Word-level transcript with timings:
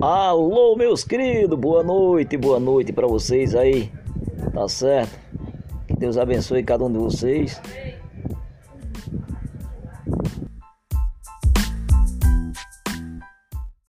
Alô, 0.00 0.76
meus 0.76 1.04
queridos, 1.04 1.58
boa 1.58 1.82
noite, 1.82 2.36
boa 2.36 2.60
noite 2.60 2.92
para 2.92 3.06
vocês 3.06 3.54
aí, 3.54 3.90
tá 4.52 4.68
certo? 4.68 5.18
Que 5.86 5.94
Deus 5.96 6.18
abençoe 6.18 6.62
cada 6.62 6.84
um 6.84 6.92
de 6.92 6.98
vocês 6.98 7.60